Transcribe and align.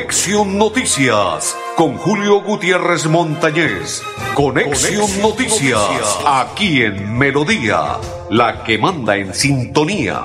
Conexión 0.00 0.56
Noticias 0.56 1.54
con 1.76 1.98
Julio 1.98 2.40
Gutiérrez 2.40 3.06
Montañez. 3.06 4.02
Conexión, 4.34 5.20
Noticias, 5.20 6.18
aquí 6.24 6.80
en 6.80 7.18
Melodía, 7.18 7.98
la 8.30 8.64
que 8.64 8.78
manda 8.78 9.18
en 9.18 9.34
sintonía. 9.34 10.24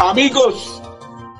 Amigos, 0.00 0.82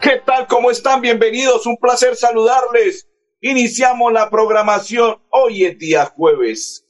¿qué 0.03 0.21
tal? 0.27 0.46
¿Cómo 0.48 0.71
están? 0.71 1.01
Bienvenidos, 1.01 1.64
un 1.64 1.79
placer 1.79 2.14
saludarles. 2.14 3.09
Iniciamos 3.41 4.12
la 4.12 4.29
programación. 4.29 5.16
Hoy 5.30 5.64
es 5.64 5.79
día 5.79 6.05
jueves 6.14 6.84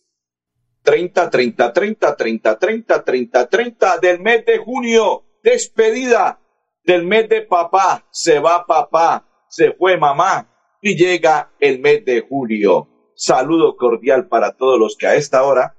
30, 0.84 1.30
30, 1.30 1.72
30, 1.72 2.16
30, 2.16 2.58
30, 2.58 3.04
30, 3.04 3.48
30 3.48 3.98
del 3.98 4.20
mes 4.20 4.44
de 4.44 4.58
junio. 4.58 5.24
Despedida 5.42 6.40
del 6.84 7.04
mes 7.04 7.28
de 7.28 7.42
papá. 7.42 8.06
Se 8.10 8.38
va 8.38 8.66
papá, 8.66 9.26
se 9.48 9.72
fue 9.72 9.96
mamá 9.96 10.50
y 10.82 10.96
llega 10.96 11.52
el 11.58 11.80
mes 11.80 12.04
de 12.04 12.20
julio. 12.20 12.88
Saludo 13.16 13.76
cordial 13.76 14.28
para 14.28 14.56
todos 14.56 14.78
los 14.78 14.96
que 14.96 15.06
a 15.06 15.14
esta 15.14 15.44
hora 15.44 15.76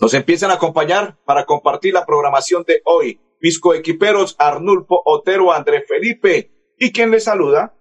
nos 0.00 0.14
empiezan 0.14 0.50
a 0.50 0.54
acompañar 0.54 1.18
para 1.24 1.44
compartir 1.44 1.94
la 1.94 2.06
programación 2.06 2.62
de 2.64 2.82
hoy. 2.84 3.20
Pisco 3.40 3.74
Equiperos, 3.74 4.36
Arnulfo 4.38 5.02
Otero, 5.04 5.52
André 5.52 5.82
Felipe 5.82 6.74
y 6.78 6.92
quien 6.92 7.10
le 7.10 7.20
saluda 7.20 7.74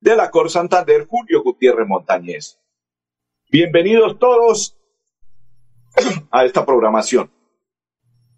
de 0.00 0.16
la 0.16 0.30
Cor 0.30 0.50
Santander, 0.50 1.06
Julio 1.08 1.42
Gutiérrez 1.42 1.86
Montañez. 1.88 2.60
Bienvenidos 3.50 4.18
todos 4.18 4.78
a 6.30 6.44
esta 6.44 6.64
programación 6.64 7.30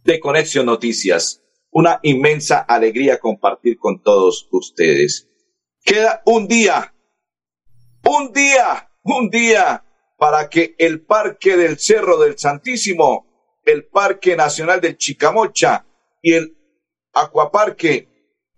de 0.03 0.21
Conexión 0.21 0.67
Noticias. 0.67 1.43
Una 1.71 1.99
inmensa 2.03 2.59
alegría 2.61 3.19
compartir 3.19 3.79
con 3.79 4.03
todos 4.03 4.49
ustedes. 4.53 5.29
Queda 5.83 6.23
un 6.25 6.47
día, 6.47 6.95
un 8.05 8.33
día, 8.33 8.91
un 9.03 9.29
día 9.29 9.85
para 10.17 10.49
que 10.49 10.75
el 10.79 11.05
Parque 11.05 11.57
del 11.57 11.79
Cerro 11.79 12.19
del 12.19 12.39
Santísimo, 12.39 13.61
el 13.65 13.87
Parque 13.87 14.37
Nacional 14.37 14.81
del 14.81 14.97
Chicamocha 14.97 15.87
y 16.23 16.35
el 16.35 16.57
Acuaparque 17.13 18.09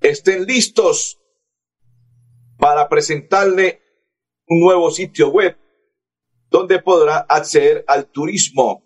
estén 0.00 0.44
listos 0.44 1.20
para 2.58 2.88
presentarle 2.88 3.82
un 4.46 4.60
nuevo 4.60 4.90
sitio 4.90 5.30
web 5.30 5.58
donde 6.48 6.80
podrá 6.80 7.18
acceder 7.28 7.84
al 7.88 8.06
turismo 8.10 8.85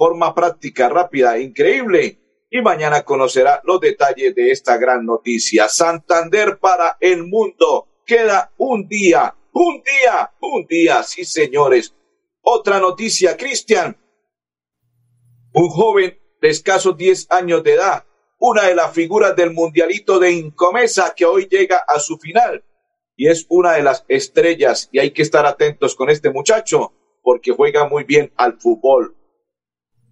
forma 0.00 0.34
práctica, 0.34 0.88
rápida, 0.88 1.38
increíble. 1.38 2.46
Y 2.50 2.62
mañana 2.62 3.02
conocerá 3.02 3.60
los 3.64 3.80
detalles 3.80 4.34
de 4.34 4.50
esta 4.50 4.78
gran 4.78 5.04
noticia. 5.04 5.68
Santander 5.68 6.58
para 6.58 6.96
el 7.00 7.26
mundo. 7.26 7.86
Queda 8.06 8.50
un 8.56 8.88
día, 8.88 9.36
un 9.52 9.82
día, 9.82 10.32
un 10.40 10.64
día, 10.66 11.02
sí 11.02 11.26
señores. 11.26 11.94
Otra 12.40 12.80
noticia, 12.80 13.36
Cristian. 13.36 13.94
Un 15.52 15.68
joven 15.68 16.18
de 16.40 16.48
escasos 16.48 16.96
10 16.96 17.26
años 17.30 17.62
de 17.62 17.74
edad, 17.74 18.06
una 18.38 18.68
de 18.68 18.74
las 18.74 18.94
figuras 18.94 19.36
del 19.36 19.52
mundialito 19.52 20.18
de 20.18 20.32
Incomesa 20.32 21.12
que 21.14 21.26
hoy 21.26 21.46
llega 21.46 21.84
a 21.86 22.00
su 22.00 22.16
final 22.16 22.64
y 23.16 23.28
es 23.28 23.44
una 23.50 23.72
de 23.72 23.82
las 23.82 24.06
estrellas 24.08 24.88
y 24.92 24.98
hay 24.98 25.10
que 25.10 25.20
estar 25.20 25.44
atentos 25.44 25.94
con 25.94 26.08
este 26.08 26.30
muchacho 26.30 26.94
porque 27.22 27.52
juega 27.52 27.86
muy 27.86 28.04
bien 28.04 28.32
al 28.36 28.58
fútbol. 28.58 29.19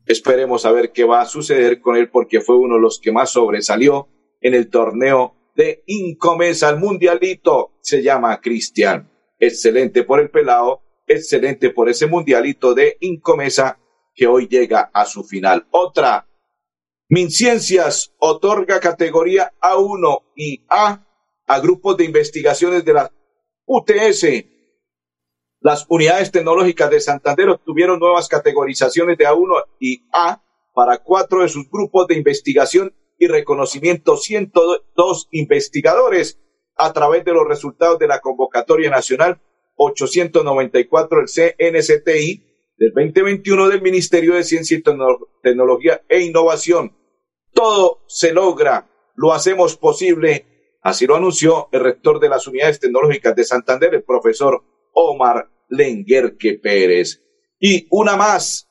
Esperemos 0.08 0.64
a 0.64 0.72
ver 0.72 0.90
qué 0.90 1.04
va 1.04 1.20
a 1.20 1.26
suceder 1.26 1.82
con 1.82 1.94
él 1.94 2.10
porque 2.10 2.40
fue 2.40 2.56
uno 2.56 2.76
de 2.76 2.80
los 2.80 2.98
que 2.98 3.12
más 3.12 3.30
sobresalió 3.30 4.08
en 4.40 4.54
el 4.54 4.70
torneo 4.70 5.34
de 5.54 5.82
Incomesa, 5.86 6.70
el 6.70 6.78
mundialito. 6.78 7.74
Se 7.82 8.02
llama 8.02 8.40
Cristian. 8.40 9.12
Excelente 9.38 10.04
por 10.04 10.20
el 10.20 10.30
pelado, 10.30 10.80
excelente 11.06 11.68
por 11.70 11.90
ese 11.90 12.06
mundialito 12.06 12.74
de 12.74 12.96
Incomesa 13.00 13.78
que 14.14 14.26
hoy 14.26 14.48
llega 14.48 14.90
a 14.94 15.04
su 15.04 15.24
final. 15.24 15.66
Otra, 15.72 16.26
MinCiencias 17.10 18.14
otorga 18.18 18.80
categoría 18.80 19.52
A1 19.60 20.22
y 20.34 20.64
A 20.70 21.04
a 21.46 21.60
grupos 21.60 21.98
de 21.98 22.04
investigaciones 22.04 22.84
de 22.84 22.92
la 22.94 23.12
UTS 23.66 24.24
las 25.68 25.84
unidades 25.90 26.32
tecnológicas 26.32 26.90
de 26.90 26.98
Santander 26.98 27.50
obtuvieron 27.50 28.00
nuevas 28.00 28.26
categorizaciones 28.26 29.18
de 29.18 29.26
A1 29.26 29.64
y 29.78 30.02
A 30.14 30.42
para 30.72 30.96
cuatro 30.96 31.42
de 31.42 31.50
sus 31.50 31.68
grupos 31.70 32.06
de 32.06 32.14
investigación 32.14 32.94
y 33.18 33.26
reconocimiento 33.26 34.16
102 34.16 35.28
investigadores. 35.30 36.40
A 36.74 36.94
través 36.94 37.22
de 37.26 37.34
los 37.34 37.46
resultados 37.46 37.98
de 37.98 38.06
la 38.06 38.20
convocatoria 38.20 38.88
nacional 38.88 39.42
894 39.76 41.18
del 41.18 41.28
CNCTI 41.28 42.44
del 42.78 42.92
2021 42.94 43.68
del 43.68 43.82
Ministerio 43.82 44.36
de 44.36 44.44
Ciencia 44.44 44.78
y 44.78 44.82
Tecnología 45.42 46.00
e 46.08 46.20
Innovación. 46.20 46.96
Todo 47.52 48.04
se 48.06 48.32
logra, 48.32 48.88
lo 49.16 49.34
hacemos 49.34 49.76
posible, 49.76 50.78
así 50.80 51.06
lo 51.06 51.16
anunció 51.16 51.68
el 51.72 51.80
rector 51.80 52.20
de 52.20 52.30
las 52.30 52.46
unidades 52.46 52.80
tecnológicas 52.80 53.36
de 53.36 53.44
Santander, 53.44 53.94
el 53.94 54.04
profesor 54.04 54.62
Omar 54.94 55.57
Lenguerque 55.68 56.54
Pérez. 56.54 57.22
Y 57.58 57.86
una 57.90 58.16
más, 58.16 58.70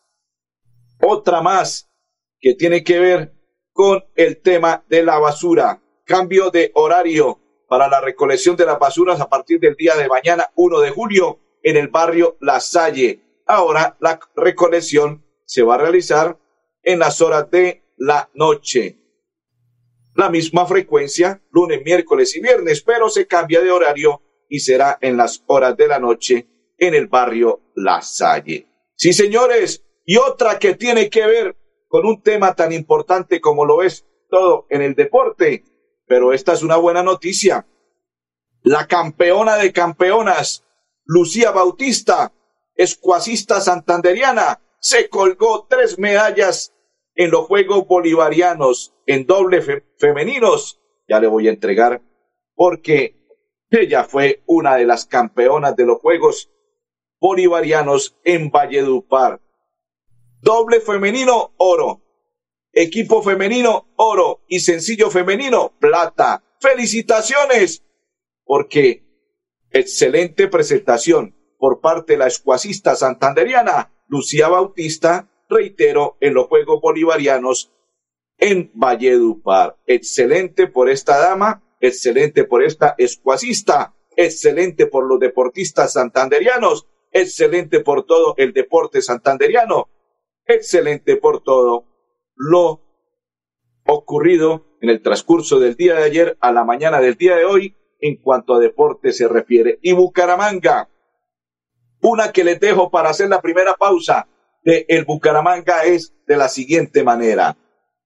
otra 1.01 1.41
más, 1.41 1.89
que 2.39 2.55
tiene 2.55 2.83
que 2.83 2.99
ver 2.99 3.33
con 3.71 4.03
el 4.15 4.41
tema 4.41 4.85
de 4.89 5.03
la 5.03 5.19
basura. 5.19 5.81
Cambio 6.05 6.49
de 6.49 6.71
horario 6.73 7.39
para 7.67 7.89
la 7.89 7.99
recolección 7.99 8.55
de 8.55 8.65
las 8.65 8.79
basuras 8.79 9.19
a 9.19 9.29
partir 9.29 9.59
del 9.59 9.75
día 9.75 9.95
de 9.95 10.07
mañana, 10.07 10.51
1 10.55 10.79
de 10.79 10.89
julio, 10.89 11.39
en 11.63 11.75
el 11.75 11.89
barrio 11.89 12.37
La 12.39 12.59
Salle. 12.59 13.41
Ahora 13.45 13.97
la 13.99 14.19
recolección 14.35 15.25
se 15.45 15.63
va 15.63 15.75
a 15.75 15.79
realizar 15.79 16.39
en 16.83 16.99
las 16.99 17.21
horas 17.21 17.51
de 17.51 17.83
la 17.97 18.29
noche. 18.33 18.99
La 20.15 20.29
misma 20.29 20.65
frecuencia, 20.65 21.43
lunes, 21.51 21.81
miércoles 21.83 22.35
y 22.35 22.41
viernes, 22.41 22.81
pero 22.81 23.09
se 23.09 23.27
cambia 23.27 23.61
de 23.61 23.71
horario 23.71 24.21
y 24.49 24.61
será 24.61 24.97
en 25.01 25.17
las 25.17 25.43
horas 25.47 25.75
de 25.75 25.87
la 25.87 25.99
noche 25.99 26.47
en 26.77 26.93
el 26.93 27.07
barrio 27.07 27.61
La 27.75 28.01
Salle. 28.01 28.67
Sí, 28.95 29.13
señores, 29.13 29.83
y 30.05 30.17
otra 30.17 30.59
que 30.59 30.75
tiene 30.75 31.09
que 31.09 31.25
ver 31.25 31.57
con 31.88 32.05
un 32.05 32.21
tema 32.21 32.55
tan 32.55 32.71
importante 32.71 33.41
como 33.41 33.65
lo 33.65 33.83
es 33.83 34.05
todo 34.29 34.65
en 34.69 34.81
el 34.81 34.95
deporte, 34.95 35.63
pero 36.05 36.33
esta 36.33 36.53
es 36.53 36.63
una 36.63 36.77
buena 36.77 37.03
noticia. 37.03 37.67
La 38.61 38.88
campeona 38.88 39.55
de 39.57 39.71
campeonas, 39.71 40.65
Lucía 41.05 41.51
Bautista, 41.51 42.33
escuasista 42.75 43.61
santanderiana, 43.61 44.61
se 44.79 45.09
colgó 45.09 45.67
tres 45.69 45.97
medallas 45.97 46.73
en 47.15 47.31
los 47.31 47.45
Juegos 47.45 47.88
Bolivarianos 47.88 48.94
en 49.05 49.25
doble 49.25 49.61
femeninos. 49.97 50.81
Ya 51.07 51.19
le 51.19 51.27
voy 51.27 51.47
a 51.47 51.51
entregar 51.51 52.01
porque 52.55 53.15
ella 53.69 54.03
fue 54.03 54.44
una 54.45 54.75
de 54.75 54.85
las 54.85 55.05
campeonas 55.05 55.75
de 55.75 55.85
los 55.85 55.99
Juegos 55.99 56.51
Bolivarianos 57.19 58.17
en 58.23 58.50
Valledupar. 58.51 59.41
Doble 60.41 60.79
femenino, 60.81 61.53
oro. 61.57 62.01
Equipo 62.72 63.23
femenino, 63.23 63.88
oro. 63.95 64.44
Y 64.47 64.59
sencillo 64.59 65.09
femenino, 65.09 65.73
plata. 65.79 66.44
Felicitaciones, 66.59 67.83
porque 68.44 69.03
excelente 69.72 70.47
presentación 70.47 71.35
por 71.59 71.81
parte 71.81 72.13
de 72.13 72.19
la 72.19 72.27
escuasista 72.27 72.95
santanderiana 72.95 73.94
Lucía 74.07 74.47
Bautista, 74.47 75.30
reitero, 75.50 76.18
en 76.21 76.33
los 76.33 76.47
Juegos 76.47 76.81
Bolivarianos 76.81 77.71
en 78.38 78.71
Valledupar. 78.74 79.77
Excelente 79.86 80.68
por 80.68 80.89
esta 80.89 81.18
dama 81.18 81.63
excelente 81.80 82.44
por 82.44 82.63
esta 82.63 82.95
escuasista, 82.97 83.95
excelente 84.15 84.88
por 84.88 85.07
los 85.07 85.19
deportistas 85.19 85.94
santanderianos, 85.94 86.88
excelente 87.12 87.80
por 87.80 88.06
todo 88.06 88.33
el 88.38 88.54
deporte 88.54 89.01
santanderiano, 89.01 89.89
excelente 90.45 91.18
por 91.18 91.44
todo 91.44 91.86
lo 92.36 92.81
ocurrido 93.86 94.65
en 94.81 94.89
el 94.89 95.01
transcurso 95.01 95.59
del 95.59 95.75
día 95.75 95.95
de 95.95 96.04
ayer 96.04 96.38
a 96.42 96.51
la 96.51 96.63
mañana 96.63 97.00
del 97.01 97.15
día 97.15 97.36
de 97.36 97.45
hoy 97.45 97.75
en 98.00 98.18
cuanto 98.18 98.56
a 98.56 98.59
deporte 98.59 99.12
se 99.12 99.27
refiere. 99.27 99.80
Y 99.81 99.94
Bucaramanga, 99.94 100.89
una 102.01 102.31
que 102.31 102.44
les 102.44 102.59
dejo 102.59 102.92
para 102.92 103.10
hacer 103.10 103.30
la 103.30 103.42
primera 103.42 103.75
pausa 103.75 104.27
de 104.63 104.86
el 104.89 105.06
Bucaramanga 105.06 105.83
es 105.83 106.13
de 106.27 106.38
la 106.38 106.50
siguiente 106.50 107.03
manera. 107.03 107.57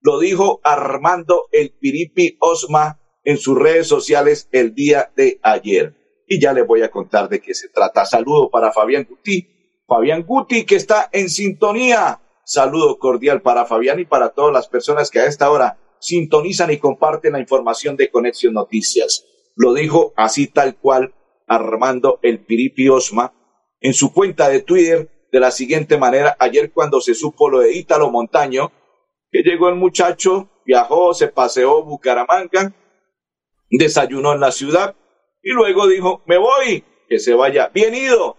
Lo 0.01 0.19
dijo 0.19 0.61
Armando 0.63 1.47
el 1.51 1.71
Piripi 1.71 2.37
Osma 2.39 2.99
en 3.23 3.37
sus 3.37 3.57
redes 3.57 3.87
sociales 3.87 4.47
el 4.51 4.73
día 4.73 5.11
de 5.15 5.39
ayer. 5.43 6.00
Y 6.33 6.39
ya 6.39 6.53
les 6.53 6.65
voy 6.65 6.81
a 6.81 6.89
contar 6.89 7.27
de 7.27 7.41
qué 7.41 7.53
se 7.53 7.67
trata. 7.67 8.05
Saludo 8.05 8.49
para 8.49 8.71
Fabián 8.71 9.05
Guti. 9.09 9.83
Fabián 9.85 10.23
Guti 10.23 10.65
que 10.65 10.77
está 10.77 11.09
en 11.11 11.29
sintonía. 11.29 12.21
Saludo 12.45 12.97
cordial 12.99 13.41
para 13.41 13.65
Fabián 13.65 13.99
y 13.99 14.05
para 14.05 14.29
todas 14.29 14.53
las 14.53 14.69
personas 14.69 15.11
que 15.11 15.19
a 15.19 15.25
esta 15.25 15.51
hora 15.51 15.77
sintonizan 15.99 16.71
y 16.71 16.77
comparten 16.77 17.33
la 17.33 17.41
información 17.41 17.97
de 17.97 18.09
Conexión 18.09 18.53
Noticias. 18.53 19.25
Lo 19.57 19.73
dijo 19.73 20.13
así 20.15 20.47
tal 20.47 20.77
cual 20.77 21.13
Armando 21.47 22.19
El 22.21 22.45
Piripi 22.45 22.87
Osma 22.87 23.33
en 23.81 23.93
su 23.93 24.13
cuenta 24.13 24.47
de 24.47 24.61
Twitter 24.61 25.27
de 25.33 25.39
la 25.41 25.51
siguiente 25.51 25.97
manera 25.97 26.37
ayer 26.39 26.71
cuando 26.71 27.01
se 27.01 27.13
supo 27.13 27.49
lo 27.49 27.59
de 27.59 27.73
Ítalo 27.73 28.09
Montaño, 28.09 28.71
que 29.29 29.41
llegó 29.41 29.67
el 29.67 29.75
muchacho, 29.75 30.49
viajó, 30.65 31.13
se 31.13 31.27
paseó 31.27 31.83
Bucaramanga, 31.83 32.73
desayunó 33.69 34.31
en 34.31 34.39
la 34.39 34.53
ciudad 34.53 34.95
y 35.43 35.51
luego 35.51 35.87
dijo, 35.87 36.21
me 36.25 36.37
voy, 36.37 36.83
que 37.07 37.19
se 37.19 37.33
vaya. 37.33 37.69
Bien 37.73 37.93
ido, 37.95 38.37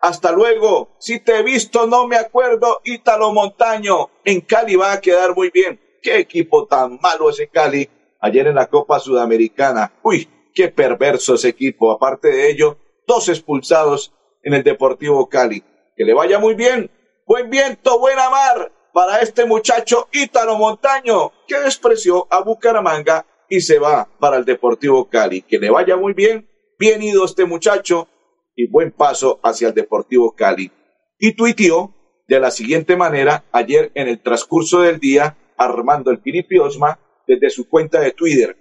hasta 0.00 0.32
luego. 0.32 0.96
Si 0.98 1.20
te 1.20 1.38
he 1.38 1.42
visto, 1.42 1.86
no 1.86 2.06
me 2.06 2.16
acuerdo. 2.16 2.80
Ítalo 2.84 3.32
Montaño. 3.32 4.10
En 4.24 4.40
Cali 4.40 4.76
va 4.76 4.92
a 4.92 5.00
quedar 5.00 5.34
muy 5.34 5.50
bien. 5.50 5.80
Qué 6.02 6.16
equipo 6.16 6.66
tan 6.66 6.98
malo 7.00 7.30
ese 7.30 7.48
Cali. 7.48 7.88
Ayer 8.20 8.46
en 8.48 8.54
la 8.54 8.66
Copa 8.66 8.98
Sudamericana. 8.98 9.92
Uy, 10.02 10.28
qué 10.54 10.68
perverso 10.68 11.34
ese 11.34 11.48
equipo. 11.48 11.90
Aparte 11.90 12.28
de 12.28 12.50
ello, 12.50 12.78
dos 13.06 13.28
expulsados 13.28 14.12
en 14.42 14.54
el 14.54 14.62
Deportivo 14.62 15.28
Cali. 15.28 15.62
Que 15.96 16.04
le 16.04 16.14
vaya 16.14 16.38
muy 16.38 16.54
bien. 16.54 16.90
Buen 17.26 17.50
viento, 17.50 17.98
buena 17.98 18.28
mar 18.30 18.72
para 18.92 19.20
este 19.20 19.44
muchacho 19.44 20.08
Ítalo 20.12 20.56
Montaño, 20.56 21.32
que 21.46 21.58
despreció 21.60 22.26
a 22.30 22.42
Bucaramanga 22.42 23.24
y 23.50 23.60
se 23.60 23.78
va 23.78 24.08
para 24.18 24.38
el 24.38 24.46
Deportivo 24.46 25.10
Cali. 25.10 25.42
Que 25.42 25.58
le 25.58 25.68
vaya 25.68 25.96
muy 25.96 26.14
bien. 26.14 26.48
Bien 26.78 27.02
ido 27.02 27.26
este 27.26 27.44
muchacho 27.44 28.08
y 28.56 28.70
buen 28.70 28.92
paso 28.92 29.40
hacia 29.42 29.68
el 29.68 29.74
Deportivo 29.74 30.34
Cali. 30.34 30.72
Y 31.18 31.34
tuiteó 31.34 31.94
de 32.26 32.40
la 32.40 32.50
siguiente 32.50 32.96
manera 32.96 33.44
ayer 33.52 33.90
en 33.94 34.08
el 34.08 34.22
transcurso 34.22 34.80
del 34.80 35.00
día 35.00 35.36
Armando 35.58 36.10
el 36.10 36.20
Piripi 36.20 36.58
Osma 36.58 36.98
desde 37.26 37.50
su 37.50 37.68
cuenta 37.68 38.00
de 38.00 38.12
Twitter. 38.12 38.56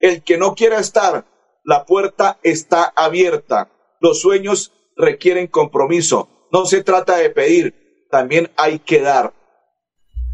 El 0.00 0.24
que 0.24 0.38
no 0.38 0.54
quiera 0.54 0.80
estar, 0.80 1.26
la 1.62 1.84
puerta 1.84 2.40
está 2.42 2.92
abierta. 2.96 3.70
Los 4.00 4.20
sueños 4.20 4.72
requieren 4.96 5.46
compromiso. 5.46 6.48
No 6.50 6.64
se 6.64 6.82
trata 6.82 7.18
de 7.18 7.30
pedir, 7.30 8.06
también 8.10 8.50
hay 8.56 8.80
que 8.80 9.00
dar. 9.00 9.34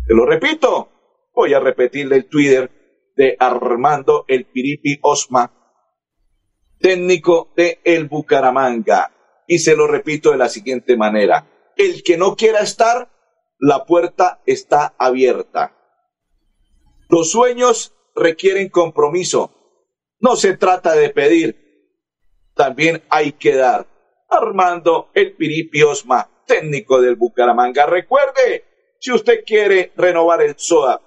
Te 0.06 0.14
lo 0.14 0.24
repito, 0.24 0.88
voy 1.34 1.52
a 1.52 1.60
repetirle 1.60 2.16
el 2.16 2.26
Twitter 2.26 2.70
de 3.16 3.36
Armando 3.38 4.24
el 4.28 4.46
Piripi 4.46 4.98
Osma 5.02 5.56
técnico 6.78 7.52
de 7.56 7.80
el 7.84 8.08
Bucaramanga. 8.08 9.12
Y 9.46 9.58
se 9.58 9.76
lo 9.76 9.86
repito 9.86 10.30
de 10.30 10.38
la 10.38 10.48
siguiente 10.48 10.96
manera. 10.96 11.72
El 11.76 12.02
que 12.02 12.16
no 12.16 12.36
quiera 12.36 12.60
estar, 12.60 13.10
la 13.58 13.84
puerta 13.84 14.40
está 14.46 14.94
abierta. 14.98 15.76
Los 17.08 17.30
sueños 17.30 17.94
requieren 18.14 18.68
compromiso. 18.68 19.52
No 20.18 20.36
se 20.36 20.56
trata 20.56 20.94
de 20.94 21.10
pedir, 21.10 21.66
también 22.54 23.02
hay 23.08 23.32
que 23.32 23.54
dar. 23.54 23.86
Armando 24.28 25.10
el 25.14 25.36
Piripi 25.36 25.82
Osma, 25.82 26.42
técnico 26.46 27.00
del 27.00 27.14
Bucaramanga. 27.14 27.86
Recuerde, 27.86 28.64
si 28.98 29.12
usted 29.12 29.44
quiere 29.44 29.92
renovar 29.96 30.42
el 30.42 30.54
SOA, 30.56 31.00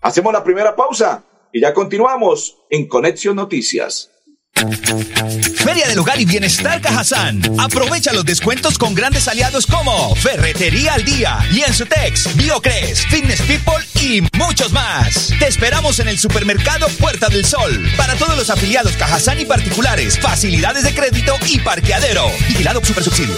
Hacemos 0.00 0.32
la 0.32 0.44
primera 0.44 0.76
pausa 0.76 1.24
y 1.52 1.60
ya 1.60 1.74
continuamos 1.74 2.62
en 2.70 2.86
Conexión 2.86 3.34
Noticias. 3.36 4.13
Feria 4.54 5.88
del 5.88 5.98
Hogar 5.98 6.20
y 6.20 6.24
Bienestar 6.24 6.80
Cajazán. 6.80 7.40
Aprovecha 7.58 8.12
los 8.12 8.24
descuentos 8.24 8.78
con 8.78 8.94
grandes 8.94 9.26
aliados 9.28 9.66
como 9.66 10.14
Ferretería 10.14 10.94
al 10.94 11.04
Día, 11.04 11.38
Lienzutex, 11.50 12.36
Biocres, 12.36 13.04
Fitness 13.06 13.42
People 13.42 13.84
y 14.00 14.22
muchos 14.38 14.72
más. 14.72 15.32
Te 15.38 15.48
esperamos 15.48 15.98
en 15.98 16.08
el 16.08 16.18
supermercado 16.18 16.86
Puerta 17.00 17.28
del 17.28 17.44
Sol. 17.44 17.84
Para 17.96 18.14
todos 18.14 18.36
los 18.36 18.50
afiliados 18.50 18.92
Cajazán 18.96 19.40
y 19.40 19.44
particulares, 19.44 20.18
facilidades 20.18 20.84
de 20.84 20.94
crédito 20.94 21.34
y 21.48 21.58
parqueadero. 21.58 22.26
Vigilado 22.48 22.84
Super 22.84 23.02
Subsidio. 23.02 23.34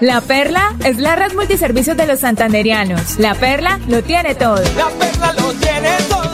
La 0.00 0.20
Perla 0.20 0.74
es 0.84 0.98
la 0.98 1.14
red 1.16 1.32
multiservicios 1.34 1.96
de 1.96 2.06
los 2.06 2.20
santanderianos. 2.20 3.18
La 3.18 3.34
Perla 3.34 3.78
lo 3.88 4.02
tiene 4.02 4.34
todo. 4.34 4.62
La 4.76 4.88
Perla 4.98 5.32
lo 5.34 5.52
tiene 5.54 5.96
todo 6.08 6.33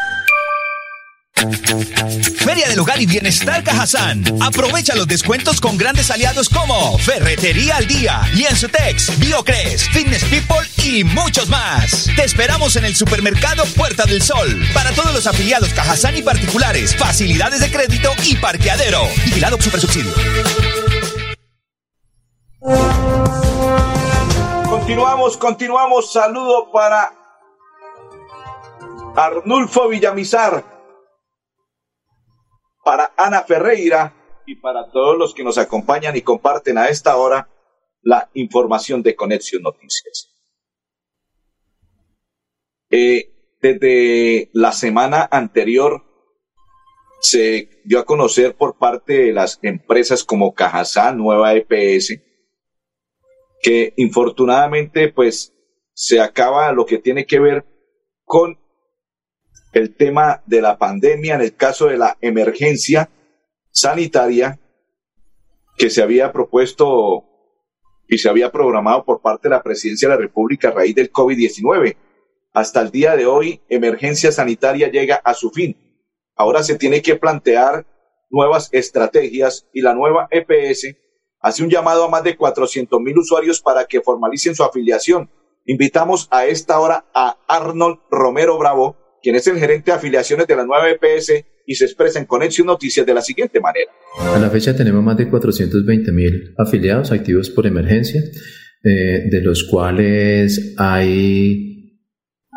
Feria 2.37 2.67
del 2.67 2.79
Hogar 2.79 3.01
y 3.01 3.05
Bienestar 3.05 3.63
Cajazán. 3.63 4.23
Aprovecha 4.41 4.95
los 4.95 5.07
descuentos 5.07 5.59
con 5.59 5.77
grandes 5.77 6.11
aliados 6.11 6.49
como 6.49 6.97
Ferretería 6.99 7.77
al 7.77 7.87
Día, 7.87 8.21
Lienzutex, 8.33 9.17
Biocres, 9.19 9.89
Fitness 9.89 10.23
People 10.25 10.67
y 10.83 11.03
muchos 11.03 11.49
más. 11.49 12.09
Te 12.15 12.23
esperamos 12.25 12.75
en 12.75 12.85
el 12.85 12.95
supermercado 12.95 13.63
Puerta 13.75 14.05
del 14.05 14.21
Sol. 14.21 14.61
Para 14.73 14.91
todos 14.91 15.13
los 15.13 15.25
afiliados 15.27 15.69
Cajazán 15.73 16.15
y 16.17 16.21
particulares, 16.21 16.95
facilidades 16.95 17.59
de 17.59 17.71
crédito 17.71 18.11
y 18.23 18.35
parqueadero. 18.35 19.01
Vigilado 19.25 19.59
Supersubsidio. 19.59 20.13
Continuamos, 24.69 25.37
continuamos. 25.37 26.11
Saludo 26.11 26.71
para 26.71 27.11
Arnulfo 29.15 29.87
Villamizar, 29.89 30.63
para 32.83 33.13
Ana 33.17 33.41
Ferreira 33.43 34.41
y 34.45 34.55
para 34.55 34.89
todos 34.91 35.17
los 35.17 35.33
que 35.33 35.43
nos 35.43 35.57
acompañan 35.57 36.15
y 36.15 36.21
comparten 36.21 36.77
a 36.77 36.87
esta 36.87 37.15
hora 37.17 37.49
la 38.01 38.29
información 38.33 39.03
de 39.03 39.15
Conexión 39.15 39.61
Noticias. 39.63 40.29
Eh, 42.89 43.57
desde 43.61 44.49
la 44.53 44.71
semana 44.71 45.27
anterior 45.31 46.03
se 47.21 47.81
dio 47.85 47.99
a 47.99 48.05
conocer 48.05 48.55
por 48.55 48.77
parte 48.77 49.13
de 49.13 49.33
las 49.33 49.59
empresas 49.61 50.23
como 50.23 50.53
Cajazán, 50.53 51.17
Nueva 51.17 51.53
EPS, 51.53 52.19
que 53.61 53.93
infortunadamente 53.97 55.09
pues 55.09 55.53
se 55.93 56.19
acaba 56.19 56.71
lo 56.71 56.85
que 56.85 56.97
tiene 56.97 57.27
que 57.27 57.39
ver 57.39 57.65
con 58.25 58.60
el 59.73 59.95
tema 59.95 60.41
de 60.45 60.61
la 60.61 60.77
pandemia 60.77 61.35
en 61.35 61.41
el 61.41 61.55
caso 61.55 61.87
de 61.87 61.97
la 61.97 62.17
emergencia 62.21 63.09
sanitaria 63.71 64.59
que 65.77 65.89
se 65.89 66.01
había 66.01 66.31
propuesto 66.31 67.25
y 68.07 68.17
se 68.17 68.29
había 68.29 68.51
programado 68.51 69.05
por 69.05 69.21
parte 69.21 69.47
de 69.47 69.55
la 69.55 69.63
presidencia 69.63 70.09
de 70.09 70.15
la 70.15 70.21
República 70.21 70.67
a 70.67 70.71
raíz 70.71 70.93
del 70.95 71.11
COVID-19. 71.11 71.95
Hasta 72.53 72.81
el 72.81 72.91
día 72.91 73.15
de 73.15 73.25
hoy, 73.25 73.61
emergencia 73.69 74.33
sanitaria 74.33 74.91
llega 74.91 75.21
a 75.23 75.33
su 75.33 75.49
fin. 75.51 75.77
Ahora 76.35 76.63
se 76.63 76.77
tiene 76.77 77.01
que 77.01 77.15
plantear 77.15 77.85
nuevas 78.29 78.69
estrategias 78.73 79.67
y 79.73 79.81
la 79.81 79.93
nueva 79.93 80.27
EPS 80.29 80.95
hace 81.39 81.63
un 81.63 81.69
llamado 81.69 82.03
a 82.03 82.09
más 82.09 82.23
de 82.23 82.35
400 82.35 82.99
mil 82.99 83.17
usuarios 83.17 83.61
para 83.61 83.85
que 83.85 84.01
formalicen 84.01 84.55
su 84.55 84.63
afiliación. 84.63 85.29
Invitamos 85.65 86.27
a 86.31 86.45
esta 86.45 86.79
hora 86.79 87.05
a 87.13 87.37
Arnold 87.47 87.99
Romero 88.09 88.57
Bravo, 88.57 88.97
quien 89.21 89.35
es 89.35 89.47
el 89.47 89.57
gerente 89.57 89.91
de 89.91 89.97
afiliaciones 89.97 90.47
de 90.47 90.55
la 90.55 90.65
nueva 90.65 90.89
EPS 90.89 91.43
y 91.65 91.75
se 91.75 91.85
expresa 91.85 92.19
en 92.19 92.25
Conexión 92.25 92.67
Noticias 92.67 93.05
de 93.05 93.13
la 93.13 93.21
siguiente 93.21 93.59
manera. 93.59 93.91
A 94.19 94.39
la 94.39 94.49
fecha 94.49 94.75
tenemos 94.75 95.03
más 95.03 95.17
de 95.17 95.29
420 95.29 96.11
mil 96.11 96.53
afiliados 96.57 97.11
activos 97.11 97.49
por 97.49 97.67
emergencia, 97.67 98.21
eh, 98.83 99.27
de 99.29 99.41
los 99.41 99.63
cuales 99.63 100.73
hay 100.77 101.71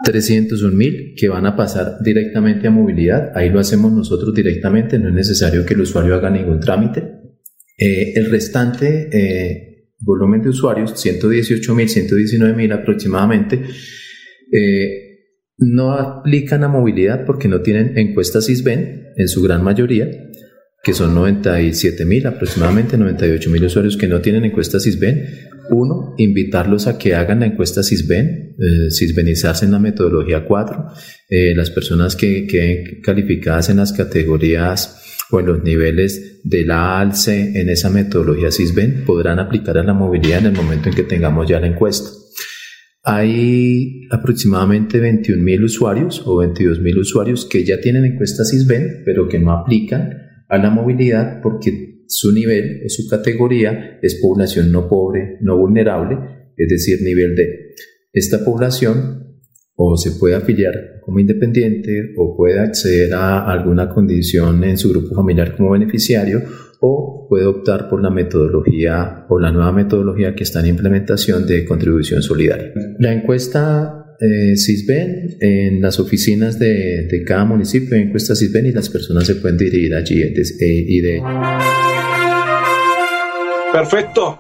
301 0.05 0.75
mil 0.75 1.15
que 1.17 1.29
van 1.29 1.47
a 1.47 1.57
pasar 1.57 1.99
directamente 2.03 2.67
a 2.67 2.71
movilidad. 2.71 3.33
Ahí 3.35 3.51
lo 3.51 3.61
hacemos 3.61 3.93
nosotros 3.93 4.35
directamente, 4.35 4.99
no 4.99 5.09
es 5.09 5.15
necesario 5.15 5.65
que 5.65 5.75
el 5.75 5.81
usuario 5.81 6.15
haga 6.15 6.31
ningún 6.31 6.61
trámite. 6.61 7.25
Eh, 7.77 8.13
el 8.15 8.31
restante 8.31 9.09
eh, 9.13 9.91
volumen 9.99 10.43
de 10.43 10.51
usuarios, 10.51 10.93
118 11.01 11.75
mil, 11.75 11.89
119 11.89 12.55
mil 12.55 12.73
aproximadamente, 12.73 13.65
eh, 14.53 15.14
no 15.57 15.93
aplican 15.93 16.65
a 16.65 16.69
movilidad 16.69 17.25
porque 17.25 17.49
no 17.49 17.61
tienen 17.61 17.97
encuestas 17.97 18.49
ISBEN 18.49 19.13
en 19.17 19.29
su 19.29 19.43
gran 19.43 19.63
mayoría 19.63 20.09
que 20.85 20.93
son 20.93 21.15
97 21.15 22.05
mil, 22.05 22.27
aproximadamente 22.27 22.99
98 22.99 23.51
mil 23.51 23.65
usuarios 23.65 23.97
que 23.97 24.07
no 24.07 24.21
tienen 24.21 24.45
encuesta 24.45 24.79
CISBEN. 24.79 25.25
Uno, 25.71 26.15
invitarlos 26.19 26.87
a 26.87 26.99
que 26.99 27.15
hagan 27.15 27.41
la 27.41 27.47
encuesta 27.47 27.83
CISBEN, 27.83 28.55
eh, 28.59 28.91
CISBENizarse 28.91 29.65
en 29.65 29.73
la 29.73 29.79
metodología 29.79 30.45
4. 30.45 30.87
Eh, 31.31 31.55
las 31.57 31.71
personas 31.71 32.17
que 32.17 32.47
queden 32.47 33.01
calificadas 33.03 33.71
en 33.71 33.79
las 33.79 33.95
categorías 33.95 35.01
o 35.31 35.41
en 35.41 35.47
los 35.47 35.65
niveles 35.65 36.43
de 36.45 36.67
la 36.67 37.01
ALCE 37.01 37.59
en 37.59 37.71
esa 37.71 37.89
metodología 37.89 38.51
CISBEN 38.51 39.05
podrán 39.07 39.39
aplicar 39.39 39.79
a 39.79 39.83
la 39.83 39.95
movilidad 39.95 40.41
en 40.41 40.47
el 40.47 40.53
momento 40.53 40.91
en 40.91 40.95
que 40.95 41.03
tengamos 41.05 41.49
ya 41.49 41.61
la 41.61 41.67
encuesta. 41.67 42.11
Hay 43.07 44.09
aproximadamente 44.11 44.99
21 44.99 45.43
mil 45.43 45.65
usuarios 45.65 46.23
o 46.25 46.39
22 46.39 46.81
mil 46.81 46.99
usuarios 46.99 47.45
que 47.45 47.63
ya 47.63 47.79
tienen 47.79 48.07
encuesta 48.07 48.45
CISBEN, 48.45 49.03
pero 49.05 49.29
que 49.29 49.39
no 49.39 49.53
aplican 49.53 50.11
a 50.49 50.57
la 50.57 50.71
movilidad 50.71 51.41
porque 51.43 52.07
su 52.09 52.33
nivel 52.33 52.83
o 52.85 52.89
su 52.89 53.07
categoría 53.09 53.99
es 54.01 54.19
población 54.23 54.73
no 54.73 54.89
pobre, 54.89 55.37
no 55.43 55.59
vulnerable, 55.59 56.17
es 56.57 56.69
decir, 56.69 57.03
nivel 57.03 57.35
D. 57.37 57.75
Esta 58.13 58.43
población 58.43 59.24
o 59.77 59.97
se 59.97 60.13
puede 60.13 60.35
afiliar 60.35 61.01
como 61.05 61.19
independiente 61.19 62.15
o 62.17 62.37
puede 62.37 62.61
acceder 62.61 63.13
a 63.15 63.51
alguna 63.51 63.89
condición 63.89 64.63
en 64.65 64.79
su 64.79 64.91
grupo 64.91 65.15
familiar 65.15 65.57
como 65.57 65.71
beneficiario 65.71 66.43
o 66.81 67.27
puede 67.29 67.47
optar 67.47 67.89
por 67.89 68.03
la 68.03 68.11
metodología 68.11 69.27
o 69.29 69.39
la 69.39 69.51
nueva 69.51 69.73
metodología 69.73 70.35
que 70.35 70.45
está 70.45 70.61
en 70.61 70.67
implementación 70.67 71.47
de 71.47 71.65
contribución 71.65 72.23
solidaria. 72.23 72.73
La 72.99 73.13
encuesta 73.13 74.17
eh, 74.21 74.57
CISBEN 74.57 75.39
en 75.41 75.83
las 75.83 75.99
oficinas 75.99 76.59
de, 76.59 77.07
de, 77.11 77.25
cada 77.25 77.45
municipio, 77.45 77.97
encuesta 77.97 78.35
CISBEN 78.35 78.67
y 78.67 78.73
las 78.73 78.89
personas 78.89 79.27
se 79.27 79.37
pueden 79.37 79.57
dirigir 79.57 79.95
allí 79.95 80.23
eh, 80.23 80.35
y 80.61 81.01
de... 81.01 81.23
Perfecto, 83.73 84.39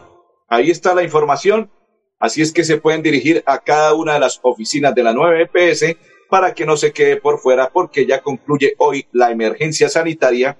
ahí 0.48 0.70
está 0.70 0.94
la 0.94 1.02
información. 1.02 1.68
Así 2.18 2.42
es 2.42 2.52
que 2.52 2.64
se 2.64 2.78
pueden 2.78 3.02
dirigir 3.02 3.42
a 3.46 3.58
cada 3.58 3.94
una 3.94 4.14
de 4.14 4.20
las 4.20 4.40
oficinas 4.42 4.94
de 4.94 5.02
la 5.02 5.12
9 5.12 5.48
EPS 5.52 5.96
para 6.30 6.54
que 6.54 6.66
no 6.66 6.76
se 6.76 6.92
quede 6.92 7.16
por 7.16 7.38
fuera 7.38 7.70
porque 7.70 8.06
ya 8.06 8.22
concluye 8.22 8.74
hoy 8.78 9.06
la 9.12 9.30
emergencia 9.30 9.88
sanitaria 9.88 10.58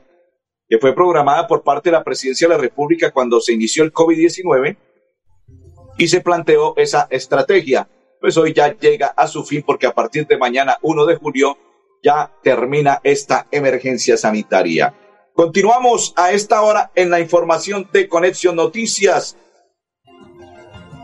que 0.68 0.78
fue 0.78 0.94
programada 0.94 1.46
por 1.46 1.62
parte 1.62 1.90
de 1.90 1.96
la 1.96 2.04
Presidencia 2.04 2.48
de 2.48 2.54
la 2.54 2.60
República 2.60 3.10
cuando 3.12 3.40
se 3.40 3.52
inició 3.52 3.84
el 3.84 3.92
COVID-19 3.92 4.76
y 5.98 6.08
se 6.08 6.20
planteó 6.20 6.74
esa 6.76 7.06
estrategia 7.10 7.88
pues 8.24 8.38
hoy 8.38 8.54
ya 8.54 8.74
llega 8.78 9.08
a 9.08 9.28
su 9.28 9.44
fin 9.44 9.62
porque 9.66 9.86
a 9.86 9.92
partir 9.92 10.26
de 10.26 10.38
mañana 10.38 10.78
1 10.80 11.04
de 11.04 11.16
julio 11.16 11.58
ya 12.02 12.32
termina 12.42 13.00
esta 13.04 13.46
emergencia 13.50 14.16
sanitaria. 14.16 14.94
Continuamos 15.34 16.14
a 16.16 16.32
esta 16.32 16.62
hora 16.62 16.90
en 16.94 17.10
la 17.10 17.20
información 17.20 17.86
de 17.92 18.08
Conexión 18.08 18.56
Noticias 18.56 19.36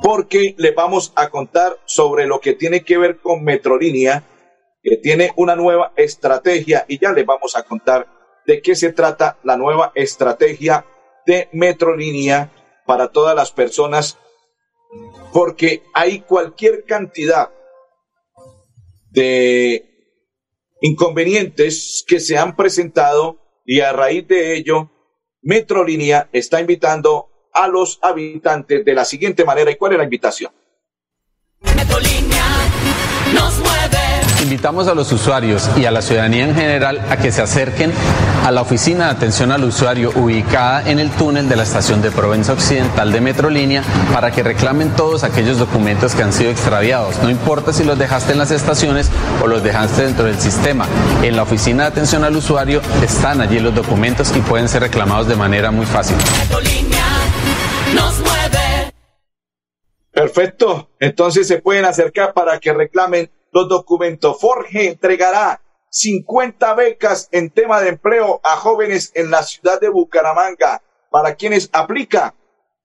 porque 0.03 0.55
le 0.59 0.73
vamos 0.73 1.13
a 1.17 1.31
contar 1.31 1.79
sobre 1.85 2.27
lo 2.27 2.41
que 2.41 2.55
tiene 2.55 2.83
que 2.85 2.99
ver 2.99 3.19
con 3.19 3.45
Metrolínea, 3.45 4.25
que 4.83 4.97
tiene 4.97 5.33
una 5.37 5.57
nueva 5.57 5.93
estrategia 5.97 6.85
y 6.89 6.99
ya 6.99 7.13
le 7.13 7.25
vamos 7.25 7.57
a 7.57 7.63
contar 7.63 8.09
de 8.47 8.63
qué 8.63 8.75
se 8.75 8.93
trata 8.93 9.39
la 9.43 9.57
nueva 9.57 9.93
estrategia 9.95 10.87
de 11.27 11.49
Metrolínea 11.53 12.51
para 12.87 13.09
todas 13.09 13.37
las 13.37 13.53
personas 13.53 14.19
porque 15.33 15.85
hay 15.95 16.21
cualquier 16.21 16.85
cantidad 16.85 17.51
de 19.11 19.85
inconvenientes 20.81 22.05
que 22.07 22.21
se 22.21 22.39
han 22.39 22.57
presentado 22.57 23.39
y 23.65 23.81
a 23.81 23.93
raíz 23.93 24.27
de 24.27 24.57
ello, 24.57 24.91
Metrolínea 25.43 26.29
está 26.33 26.61
invitando 26.61 27.30
a 27.53 27.69
los 27.69 27.99
habitantes 28.03 28.85
de 28.85 28.95
la 28.95 29.05
siguiente 29.05 29.45
manera. 29.45 29.71
¿Y 29.71 29.77
cuál 29.77 29.93
es 29.93 29.99
la 29.99 30.05
invitación? 30.05 30.53
nos 33.35 33.59
mueve. 33.59 33.99
Invitamos 34.43 34.89
a 34.89 34.95
los 34.95 35.13
usuarios 35.13 35.69
y 35.77 35.85
a 35.85 35.91
la 35.91 36.01
ciudadanía 36.01 36.45
en 36.45 36.55
general 36.55 37.01
a 37.11 37.19
que 37.19 37.31
se 37.31 37.43
acerquen 37.43 37.93
a 38.45 38.51
la 38.51 38.63
oficina 38.63 39.05
de 39.05 39.11
atención 39.11 39.53
al 39.53 39.63
usuario 39.65 40.13
ubicada 40.17 40.89
en 40.91 40.99
el 40.99 41.11
túnel 41.11 41.49
de 41.49 41.57
la 41.57 41.63
estación 41.63 42.01
de 42.01 42.11
Provenza 42.11 42.55
Occidental 42.55 43.13
de 43.13 43.21
Metrolínea 43.21 43.83
para 44.15 44.31
que 44.31 44.43
reclamen 44.43 44.97
todos 44.97 45.25
aquellos 45.25 45.59
documentos 45.59 46.15
que 46.15 46.23
han 46.23 46.33
sido 46.33 46.51
extraviados. 46.51 47.19
No 47.23 47.29
importa 47.29 47.73
si 47.73 47.85
los 47.85 47.99
dejaste 47.99 48.33
en 48.33 48.39
las 48.39 48.51
estaciones 48.51 49.11
o 49.43 49.47
los 49.47 49.63
dejaste 49.63 50.03
dentro 50.03 50.25
del 50.25 50.41
sistema. 50.41 50.87
En 51.23 51.37
la 51.37 51.43
oficina 51.43 51.85
de 51.85 51.91
atención 51.91 52.25
al 52.25 52.35
usuario 52.35 52.81
están 53.05 53.43
allí 53.43 53.61
los 53.61 53.75
documentos 53.75 54.35
y 54.35 54.41
pueden 54.41 54.69
ser 54.69 54.83
reclamados 54.83 55.29
de 55.29 55.37
manera 55.37 55.71
muy 55.71 55.85
fácil. 55.85 56.17
nos 56.17 56.90
Perfecto. 60.21 60.91
Entonces 61.01 61.49
se 61.49 61.63
pueden 61.63 61.87
acercar 61.87 62.35
para 62.35 62.61
que 62.61 62.75
reclamen 62.75 63.31
los 63.53 63.71
documentos. 63.71 64.39
Forge 64.39 64.87
entregará 64.87 65.63
50 65.89 66.75
becas 66.75 67.31
en 67.33 67.49
tema 67.49 67.81
de 67.81 67.89
empleo 67.89 68.39
a 68.45 68.57
jóvenes 68.57 69.13
en 69.15 69.31
la 69.31 69.43
ciudad 69.43 69.81
de 69.81 69.89
Bucaramanga. 69.89 70.83
¿Para 71.11 71.37
quienes 71.37 71.71
aplica? 71.73 72.35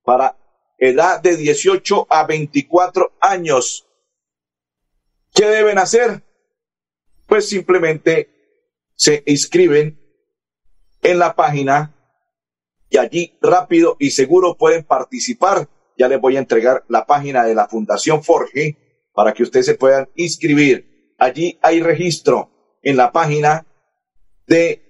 Para 0.05 0.37
edad 0.77 1.19
de 1.19 1.35
18 1.35 2.07
a 2.09 2.25
24 2.25 3.11
años. 3.19 3.85
¿Qué 5.33 5.45
deben 5.45 5.77
hacer? 5.77 6.23
Pues 7.27 7.49
simplemente 7.49 8.29
se 8.95 9.23
inscriben 9.25 9.99
en 11.01 11.19
la 11.19 11.35
página 11.35 11.93
y 12.89 12.97
allí 12.97 13.37
rápido 13.41 13.97
y 13.99 14.11
seguro 14.11 14.55
pueden 14.55 14.85
participar. 14.85 15.67
Ya 15.97 16.07
les 16.07 16.19
voy 16.19 16.37
a 16.37 16.39
entregar 16.39 16.83
la 16.87 17.05
página 17.05 17.43
de 17.43 17.53
la 17.55 17.67
Fundación 17.67 18.23
Forge 18.23 18.77
para 19.13 19.33
que 19.33 19.43
ustedes 19.43 19.65
se 19.65 19.75
puedan 19.75 20.09
inscribir. 20.15 21.13
Allí 21.17 21.59
hay 21.61 21.81
registro 21.81 22.77
en 22.81 22.95
la 22.97 23.11
página 23.11 23.65
de 24.47 24.85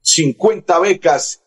50 0.01 0.79
becas 0.79 1.43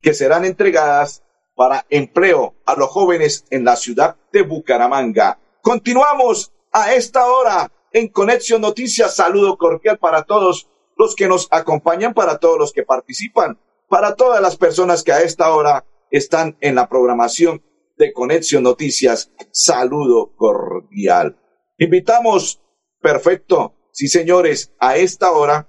que 0.00 0.14
serán 0.14 0.44
entregadas 0.44 1.24
para 1.54 1.86
empleo 1.90 2.54
a 2.64 2.74
los 2.74 2.88
jóvenes 2.88 3.44
en 3.50 3.64
la 3.64 3.76
ciudad 3.76 4.16
de 4.32 4.42
Bucaramanga. 4.42 5.38
Continuamos 5.60 6.52
a 6.72 6.94
esta 6.94 7.26
hora 7.26 7.70
en 7.92 8.08
Conexión 8.08 8.60
Noticias. 8.62 9.14
Saludo 9.14 9.56
cordial 9.56 9.98
para 9.98 10.22
todos 10.24 10.68
los 10.96 11.14
que 11.14 11.28
nos 11.28 11.48
acompañan, 11.50 12.14
para 12.14 12.38
todos 12.38 12.58
los 12.58 12.72
que 12.72 12.82
participan, 12.82 13.58
para 13.88 14.14
todas 14.14 14.40
las 14.40 14.56
personas 14.56 15.02
que 15.02 15.12
a 15.12 15.20
esta 15.20 15.54
hora 15.54 15.84
están 16.10 16.56
en 16.60 16.74
la 16.74 16.88
programación 16.88 17.62
de 17.96 18.12
Conexión 18.12 18.62
Noticias. 18.62 19.30
Saludo 19.50 20.32
cordial. 20.36 21.38
Invitamos, 21.78 22.60
perfecto, 23.00 23.74
sí 23.92 24.08
señores, 24.08 24.72
a 24.78 24.96
esta 24.96 25.32
hora 25.32 25.68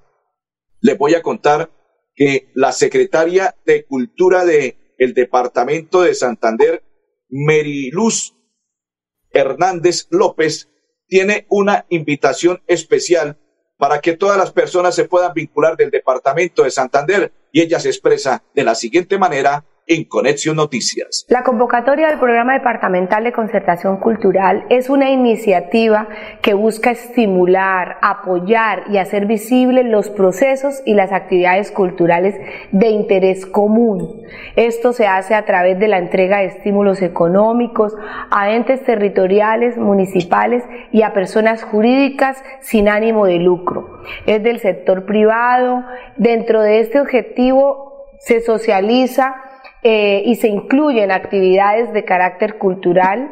les 0.79 0.97
voy 0.97 1.15
a 1.15 1.21
contar 1.21 1.71
que 2.15 2.51
la 2.53 2.71
secretaria 2.71 3.55
de 3.65 3.85
Cultura 3.85 4.45
de 4.45 4.77
el 4.97 5.13
departamento 5.13 6.01
de 6.01 6.13
Santander, 6.13 6.83
Meriluz 7.29 8.35
Hernández 9.31 10.07
López, 10.09 10.69
tiene 11.07 11.45
una 11.49 11.85
invitación 11.89 12.61
especial 12.67 13.37
para 13.77 13.99
que 13.99 14.15
todas 14.15 14.37
las 14.37 14.51
personas 14.51 14.95
se 14.95 15.05
puedan 15.05 15.33
vincular 15.33 15.75
del 15.75 15.91
departamento 15.91 16.63
de 16.63 16.71
Santander 16.71 17.33
y 17.51 17.61
ella 17.61 17.79
se 17.79 17.89
expresa 17.89 18.43
de 18.53 18.63
la 18.63 18.75
siguiente 18.75 19.17
manera 19.17 19.65
en 19.85 20.05
Conexión 20.05 20.55
Noticias. 20.55 21.25
La 21.27 21.43
convocatoria 21.43 22.07
del 22.07 22.19
Programa 22.19 22.53
Departamental 22.53 23.23
de 23.23 23.33
Concertación 23.33 23.97
Cultural 23.97 24.65
es 24.69 24.89
una 24.89 25.09
iniciativa 25.09 26.07
que 26.41 26.53
busca 26.53 26.91
estimular, 26.91 27.97
apoyar 28.01 28.83
y 28.89 28.97
hacer 28.97 29.25
visibles 29.25 29.85
los 29.85 30.09
procesos 30.09 30.81
y 30.85 30.93
las 30.93 31.11
actividades 31.11 31.71
culturales 31.71 32.35
de 32.71 32.89
interés 32.89 33.45
común. 33.45 34.21
Esto 34.55 34.93
se 34.93 35.07
hace 35.07 35.35
a 35.35 35.45
través 35.45 35.79
de 35.79 35.87
la 35.87 35.97
entrega 35.97 36.39
de 36.39 36.45
estímulos 36.45 37.01
económicos 37.01 37.93
a 38.31 38.51
entes 38.51 38.83
territoriales, 38.83 39.77
municipales 39.77 40.63
y 40.91 41.01
a 41.01 41.13
personas 41.13 41.63
jurídicas 41.63 42.41
sin 42.61 42.87
ánimo 42.87 43.25
de 43.25 43.39
lucro. 43.39 44.01
Es 44.25 44.41
del 44.43 44.59
sector 44.59 45.05
privado. 45.05 45.83
Dentro 46.17 46.61
de 46.61 46.79
este 46.79 47.01
objetivo 47.01 48.05
se 48.19 48.39
socializa 48.39 49.35
eh, 49.83 50.23
y 50.25 50.35
se 50.35 50.47
incluyen 50.47 51.11
actividades 51.11 51.91
de 51.93 52.05
carácter 52.05 52.57
cultural 52.57 53.31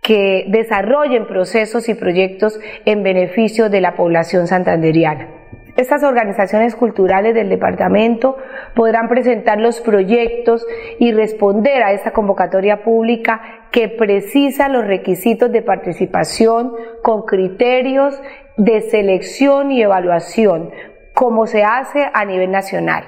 que 0.00 0.46
desarrollen 0.48 1.26
procesos 1.26 1.88
y 1.88 1.94
proyectos 1.94 2.58
en 2.86 3.02
beneficio 3.02 3.68
de 3.68 3.82
la 3.82 3.94
población 3.96 4.46
santanderiana. 4.46 5.28
Estas 5.76 6.02
organizaciones 6.02 6.74
culturales 6.74 7.34
del 7.34 7.48
departamento 7.48 8.36
podrán 8.74 9.08
presentar 9.08 9.60
los 9.60 9.80
proyectos 9.80 10.66
y 10.98 11.12
responder 11.12 11.82
a 11.82 11.92
esta 11.92 12.12
convocatoria 12.12 12.82
pública 12.82 13.40
que 13.70 13.88
precisa 13.88 14.68
los 14.68 14.86
requisitos 14.86 15.52
de 15.52 15.62
participación 15.62 16.72
con 17.02 17.22
criterios 17.22 18.20
de 18.56 18.80
selección 18.82 19.70
y 19.70 19.82
evaluación, 19.82 20.70
como 21.14 21.46
se 21.46 21.62
hace 21.62 22.08
a 22.12 22.24
nivel 22.24 22.50
nacional 22.50 23.04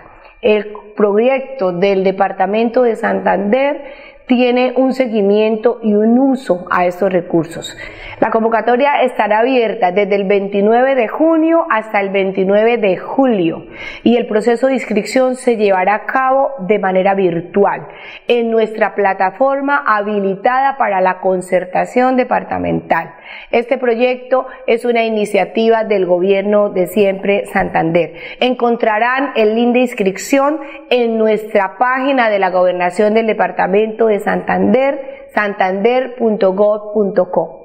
proyecto 0.94 1.72
del 1.72 2.04
Departamento 2.04 2.82
de 2.82 2.96
Santander 2.96 4.11
tiene 4.34 4.72
un 4.76 4.94
seguimiento 4.94 5.78
y 5.82 5.92
un 5.92 6.18
uso 6.18 6.66
a 6.70 6.86
estos 6.86 7.12
recursos. 7.12 7.76
La 8.18 8.30
convocatoria 8.30 9.02
estará 9.02 9.40
abierta 9.40 9.92
desde 9.92 10.14
el 10.14 10.24
29 10.24 10.94
de 10.94 11.06
junio 11.06 11.66
hasta 11.68 12.00
el 12.00 12.08
29 12.08 12.78
de 12.78 12.96
julio 12.96 13.66
y 14.04 14.16
el 14.16 14.26
proceso 14.26 14.68
de 14.68 14.74
inscripción 14.74 15.34
se 15.34 15.56
llevará 15.58 15.96
a 15.96 16.06
cabo 16.06 16.52
de 16.60 16.78
manera 16.78 17.14
virtual 17.14 17.88
en 18.26 18.50
nuestra 18.50 18.94
plataforma 18.94 19.82
habilitada 19.86 20.78
para 20.78 21.02
la 21.02 21.20
concertación 21.20 22.16
departamental. 22.16 23.14
Este 23.50 23.76
proyecto 23.76 24.46
es 24.66 24.86
una 24.86 25.04
iniciativa 25.04 25.84
del 25.84 26.06
gobierno 26.06 26.70
de 26.70 26.86
siempre 26.86 27.44
Santander. 27.52 28.14
Encontrarán 28.40 29.32
el 29.36 29.54
link 29.54 29.74
de 29.74 29.80
inscripción 29.80 30.60
en 30.88 31.18
nuestra 31.18 31.76
página 31.76 32.30
de 32.30 32.38
la 32.38 32.50
gobernación 32.50 33.12
del 33.12 33.26
departamento 33.26 34.06
de 34.06 34.21
Santander, 34.24 35.28
santander.gov.co. 35.34 37.58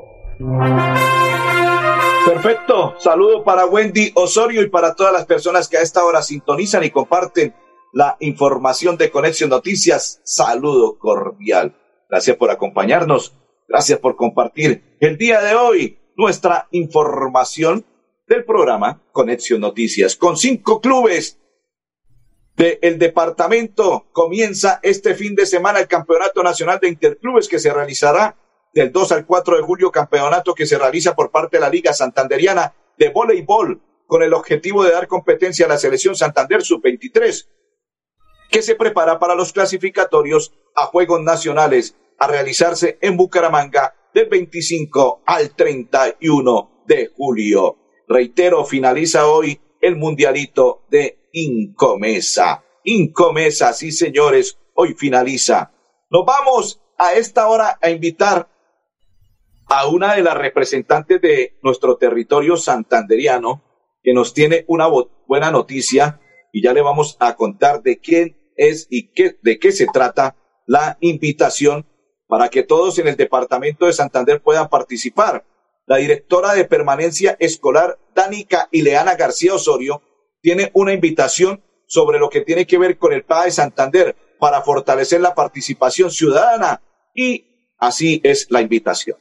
Perfecto. 2.26 2.96
Saludo 3.00 3.44
para 3.44 3.66
Wendy 3.66 4.12
Osorio 4.16 4.62
y 4.62 4.70
para 4.70 4.96
todas 4.96 5.14
las 5.14 5.26
personas 5.26 5.68
que 5.68 5.78
a 5.78 5.82
esta 5.82 6.04
hora 6.04 6.22
sintonizan 6.22 6.84
y 6.84 6.90
comparten 6.90 7.54
la 7.94 8.18
información 8.20 8.98
de 8.98 9.10
Conexión 9.10 9.50
Noticias. 9.50 10.22
Saludo 10.24 10.98
cordial. 11.00 11.76
Gracias 12.10 12.38
por 12.38 12.52
acompañarnos. 12.52 13.34
Gracias 13.68 14.00
por 14.00 14.16
compartir 14.16 14.98
el 15.00 15.18
día 15.18 15.42
de 15.42 15.56
hoy 15.56 16.00
nuestra 16.16 16.68
información 16.72 17.86
del 18.28 18.44
programa 18.44 19.02
Conexión 19.12 19.62
Noticias. 19.62 20.16
Con 20.16 20.38
cinco 20.38 20.82
clubes 20.82 21.40
del 22.58 22.98
departamento 22.98 24.08
comienza 24.12 24.80
este 24.82 25.14
fin 25.14 25.36
de 25.36 25.46
semana 25.46 25.80
el 25.80 25.88
Campeonato 25.88 26.42
Nacional 26.42 26.80
de 26.82 26.90
Interclubes 26.90 27.48
que 27.48 27.60
se 27.60 27.72
realizará 27.72 28.36
del 28.74 28.92
2 28.92 29.12
al 29.12 29.26
4 29.28 29.58
de 29.58 29.64
julio, 29.64 29.92
campeonato 29.92 30.56
que 30.56 30.66
se 30.66 30.78
realiza 30.78 31.16
por 31.16 31.30
parte 31.30 31.58
de 31.58 31.62
la 31.62 31.70
Liga 31.70 31.94
Santanderiana 31.94 32.74
de 32.98 33.10
Voleibol, 33.10 33.82
con 34.08 34.24
el 34.24 34.34
objetivo 34.34 34.84
de 34.84 34.92
dar 34.92 35.08
competencia 35.08 35.68
a 35.68 35.70
la 35.70 35.78
selección 35.78 36.16
Santander 36.16 36.64
Sub-23, 36.64 37.48
que 38.50 38.62
se 38.64 38.76
prepara 38.76 39.20
para 39.20 39.36
los 39.36 39.54
clasificatorios 39.54 40.54
a 40.76 40.86
Juegos 40.86 41.22
Nacionales 41.22 41.96
a 42.18 42.28
realizarse 42.28 42.98
en 43.02 43.18
Bucaramanga 43.18 43.96
del 44.14 44.30
25 44.30 45.22
al 45.28 45.56
31 45.56 46.84
de 46.88 47.12
julio. 47.16 47.78
Reitero, 48.08 48.66
finaliza 48.66 49.28
hoy 49.28 49.60
el 49.80 49.96
Mundialito 49.96 50.86
de 50.89 51.27
Incomesa. 51.39 52.63
Incomesa, 52.84 53.71
sí 53.73 53.91
señores, 53.91 54.58
hoy 54.73 54.95
finaliza. 54.95 55.71
Nos 56.10 56.26
vamos 56.26 56.82
a 56.97 57.13
esta 57.13 57.47
hora 57.47 57.78
a 57.80 57.91
invitar 57.91 58.50
a 59.67 59.88
una 59.88 60.15
de 60.15 60.23
las 60.23 60.36
representantes 60.36 61.21
de 61.21 61.60
nuestro 61.62 61.97
territorio 61.97 62.58
santanderiano 62.58 63.63
que 64.02 64.13
nos 64.13 64.34
tiene 64.34 64.65
una 64.67 64.88
buena 65.28 65.52
noticia 65.52 66.19
y 66.52 66.63
ya 66.63 66.73
le 66.73 66.82
vamos 66.82 67.17
a 67.19 67.36
contar 67.36 67.84
de 67.84 68.00
quién 68.00 68.38
es 68.56 68.88
y 68.89 69.12
qué, 69.12 69.38
de 69.43 69.60
qué 69.60 69.71
se 69.71 69.86
trata 69.86 70.36
la 70.65 70.97
invitación 71.02 71.86
para 72.28 72.50
que 72.50 72.63
todos 72.63 72.97
en 72.97 73.10
el 73.10 73.15
departamento 73.15 73.86
de 73.86 73.93
Santander 73.93 74.41
puedan 74.41 74.69
participar. 74.69 75.45
La 75.86 75.97
directora 75.97 76.54
de 76.54 76.65
permanencia 76.65 77.38
escolar, 77.39 78.00
Danica 78.15 78.69
Ileana 78.71 79.15
García 79.15 79.54
Osorio, 79.54 80.02
tiene 80.41 80.71
una 80.73 80.93
invitación 80.93 81.62
sobre 81.86 82.19
lo 82.19 82.30
que 82.30 82.41
tiene 82.41 82.65
que 82.65 82.78
ver 82.78 82.97
con 82.97 83.13
el 83.13 83.23
PA 83.23 83.45
de 83.45 83.52
Santander 83.52 84.15
para 84.39 84.62
fortalecer 84.62 85.21
la 85.21 85.34
participación 85.34 86.12
ciudadana 86.12 86.82
y 87.13 87.45
así 87.78 88.19
es 88.23 88.52
la 88.52 88.62
invitación. 88.62 89.17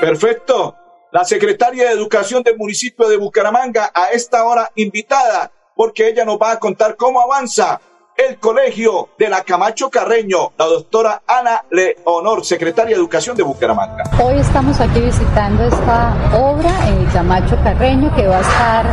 Perfecto. 0.00 0.76
La 1.12 1.24
secretaria 1.24 1.84
de 1.84 1.92
Educación 1.92 2.42
del 2.42 2.58
municipio 2.58 3.08
de 3.08 3.16
Bucaramanga 3.16 3.90
a 3.94 4.08
esta 4.08 4.44
hora 4.44 4.70
invitada 4.74 5.52
porque 5.76 6.08
ella 6.08 6.24
nos 6.24 6.38
va 6.38 6.52
a 6.52 6.58
contar 6.58 6.96
cómo 6.96 7.20
avanza 7.20 7.80
el 8.16 8.38
colegio 8.38 9.08
de 9.18 9.28
la 9.28 9.42
Camacho 9.42 9.90
Carreño, 9.90 10.52
la 10.56 10.66
doctora 10.66 11.22
Ana 11.26 11.64
Leonor, 11.70 12.44
secretaria 12.44 12.94
de 12.94 13.00
Educación 13.00 13.36
de 13.36 13.42
Bucaramanga. 13.42 14.04
Hoy 14.22 14.38
estamos 14.38 14.80
aquí 14.80 15.00
visitando 15.00 15.64
esta 15.64 16.14
obra 16.32 16.70
en 16.88 17.04
Camacho 17.06 17.56
Carreño 17.64 18.14
que 18.14 18.26
va 18.26 18.38
a 18.38 18.40
estar 18.40 18.86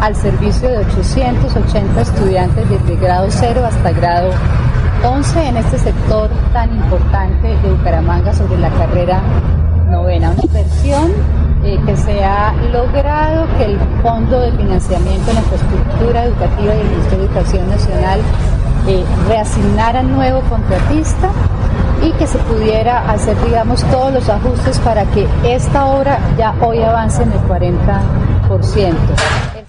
al 0.00 0.14
servicio 0.14 0.68
de 0.68 0.78
880 0.78 2.00
estudiantes 2.00 2.70
desde 2.70 2.96
grado 2.96 3.26
0 3.30 3.64
hasta 3.64 3.90
grado 3.92 4.30
11 5.04 5.46
en 5.46 5.56
este 5.56 5.78
sector 5.78 6.30
tan 6.52 6.72
importante 6.76 7.48
de 7.48 7.70
Bucaramanga 7.70 8.32
sobre 8.32 8.58
la 8.58 8.70
carrera 8.70 9.20
novena. 9.90 10.30
Una 10.30 10.42
inversión 10.42 11.12
eh, 11.64 11.78
que 11.84 11.96
se 11.96 12.22
ha 12.22 12.52
logrado 12.72 13.46
que 13.58 13.64
el 13.64 13.78
Fondo 14.02 14.40
de 14.40 14.52
Financiamiento 14.52 15.30
en 15.32 15.38
Infraestructura 15.38 16.24
Educativa 16.24 16.74
y 16.74 16.80
el 16.80 16.88
Ministerio 16.88 17.18
de 17.18 17.24
Educación 17.24 17.70
Nacional 17.70 18.20
eh, 18.86 19.04
reasignar 19.28 19.96
al 19.96 20.10
nuevo 20.10 20.40
contratista 20.48 21.30
y 22.02 22.12
que 22.12 22.26
se 22.26 22.38
pudiera 22.38 23.10
hacer, 23.10 23.36
digamos, 23.44 23.82
todos 23.84 24.12
los 24.12 24.28
ajustes 24.28 24.78
para 24.80 25.04
que 25.06 25.26
esta 25.44 25.86
obra 25.86 26.18
ya 26.36 26.54
hoy 26.60 26.82
avance 26.82 27.22
en 27.22 27.32
el 27.32 27.40
40%. 27.40 29.57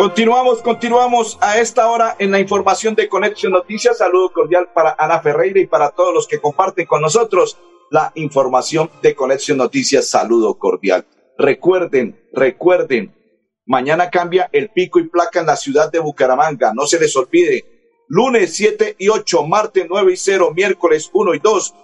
Continuamos, 0.00 0.62
continuamos 0.62 1.36
a 1.42 1.58
esta 1.58 1.90
hora 1.90 2.16
en 2.18 2.30
la 2.30 2.40
información 2.40 2.94
de 2.94 3.06
Conexión 3.06 3.52
Noticias. 3.52 3.98
Saludo 3.98 4.32
cordial 4.32 4.70
para 4.74 4.96
Ana 4.98 5.20
Ferreira 5.20 5.60
y 5.60 5.66
para 5.66 5.90
todos 5.90 6.14
los 6.14 6.26
que 6.26 6.40
comparten 6.40 6.86
con 6.86 7.02
nosotros 7.02 7.58
la 7.90 8.10
información 8.14 8.90
de 9.02 9.14
Conexión 9.14 9.58
Noticias. 9.58 10.08
Saludo 10.08 10.58
cordial. 10.58 11.06
Recuerden, 11.36 12.18
recuerden, 12.32 13.14
mañana 13.66 14.08
cambia 14.08 14.48
el 14.52 14.70
pico 14.70 15.00
y 15.00 15.08
placa 15.10 15.40
en 15.40 15.46
la 15.46 15.56
ciudad 15.56 15.92
de 15.92 15.98
Bucaramanga. 15.98 16.72
No 16.74 16.86
se 16.86 16.98
les 16.98 17.14
olvide. 17.14 17.66
Lunes 18.08 18.54
7 18.56 18.96
y 18.98 19.08
8, 19.08 19.46
martes 19.46 19.84
9 19.86 20.14
y 20.14 20.16
0, 20.16 20.52
miércoles 20.56 21.10
1 21.12 21.34
y 21.34 21.38
2, 21.40 21.74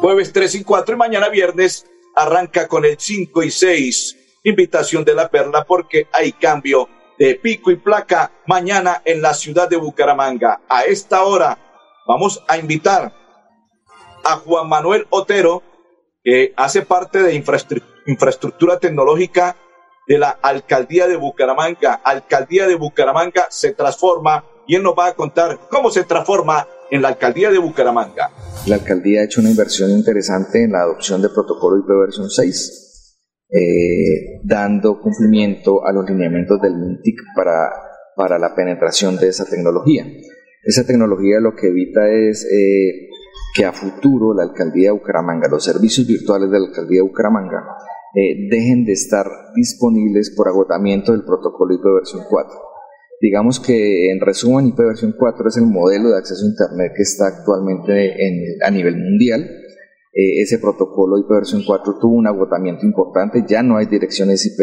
jueves 0.00 0.32
3 0.32 0.52
y 0.52 0.64
4 0.64 0.96
y 0.96 0.98
mañana 0.98 1.28
viernes 1.28 1.86
arranca 2.16 2.66
con 2.66 2.84
el 2.84 2.98
5 2.98 3.44
y 3.44 3.52
6 3.52 4.17
invitación 4.48 5.04
de 5.04 5.14
la 5.14 5.28
Perla 5.28 5.64
porque 5.64 6.08
hay 6.12 6.32
cambio 6.32 6.88
de 7.18 7.34
pico 7.34 7.70
y 7.70 7.76
placa 7.76 8.30
mañana 8.46 9.02
en 9.04 9.20
la 9.20 9.34
ciudad 9.34 9.68
de 9.68 9.76
Bucaramanga. 9.76 10.60
A 10.68 10.84
esta 10.84 11.24
hora 11.24 11.58
vamos 12.06 12.42
a 12.46 12.58
invitar 12.58 13.12
a 14.24 14.36
Juan 14.36 14.68
Manuel 14.68 15.06
Otero, 15.10 15.62
que 16.22 16.52
hace 16.56 16.82
parte 16.82 17.22
de 17.22 17.34
infraestructura 17.34 18.78
tecnológica 18.78 19.56
de 20.06 20.18
la 20.18 20.30
alcaldía 20.30 21.06
de 21.06 21.16
Bucaramanga. 21.16 21.94
Alcaldía 22.04 22.66
de 22.66 22.76
Bucaramanga 22.76 23.46
se 23.50 23.72
transforma 23.72 24.44
y 24.66 24.76
él 24.76 24.82
nos 24.82 24.94
va 24.94 25.08
a 25.08 25.14
contar 25.14 25.58
cómo 25.70 25.90
se 25.90 26.04
transforma 26.04 26.66
en 26.90 27.02
la 27.02 27.08
alcaldía 27.08 27.50
de 27.50 27.58
Bucaramanga. 27.58 28.30
La 28.66 28.76
alcaldía 28.76 29.20
ha 29.20 29.24
hecho 29.24 29.40
una 29.40 29.50
inversión 29.50 29.90
interesante 29.90 30.62
en 30.62 30.72
la 30.72 30.82
adopción 30.82 31.20
del 31.20 31.32
protocolo 31.32 31.78
IP 31.78 31.88
versión 31.88 32.30
6 32.30 32.87
eh, 33.50 34.40
dando 34.44 35.00
cumplimiento 35.00 35.86
a 35.86 35.92
los 35.92 36.08
lineamientos 36.08 36.60
del 36.60 36.76
MINTIC 36.76 37.16
para, 37.34 37.70
para 38.14 38.38
la 38.38 38.54
penetración 38.54 39.16
de 39.16 39.28
esa 39.28 39.44
tecnología. 39.46 40.04
Esa 40.64 40.86
tecnología 40.86 41.40
lo 41.40 41.54
que 41.54 41.68
evita 41.68 42.10
es 42.10 42.44
eh, 42.44 43.08
que 43.54 43.64
a 43.64 43.72
futuro 43.72 44.34
la 44.34 44.42
alcaldía 44.42 44.88
de 44.88 44.98
Bucaramanga, 44.98 45.48
los 45.48 45.64
servicios 45.64 46.06
virtuales 46.06 46.50
de 46.50 46.60
la 46.60 46.66
alcaldía 46.66 46.98
de 46.98 47.08
Bucaramanga, 47.08 47.64
eh, 48.14 48.48
dejen 48.50 48.84
de 48.84 48.92
estar 48.92 49.26
disponibles 49.54 50.34
por 50.36 50.48
agotamiento 50.48 51.12
del 51.12 51.24
protocolo 51.24 51.74
IP 51.74 51.84
versión 51.84 52.24
4. 52.28 52.52
Digamos 53.20 53.60
que 53.60 54.10
en 54.10 54.20
resumen 54.20 54.66
IP 54.66 54.78
versión 54.78 55.14
4 55.18 55.48
es 55.48 55.56
el 55.56 55.66
modelo 55.66 56.10
de 56.10 56.18
acceso 56.18 56.44
a 56.44 56.48
Internet 56.48 56.92
que 56.96 57.02
está 57.02 57.28
actualmente 57.28 58.26
en, 58.26 58.62
a 58.62 58.70
nivel 58.70 58.96
mundial 58.96 59.48
eh, 60.12 60.40
ese 60.40 60.58
protocolo 60.58 61.18
IP 61.18 61.28
versión 61.28 61.62
4 61.66 61.98
tuvo 62.00 62.14
un 62.14 62.26
agotamiento 62.26 62.86
importante, 62.86 63.44
ya 63.46 63.62
no 63.62 63.76
hay 63.76 63.86
direcciones 63.86 64.46
IP 64.46 64.58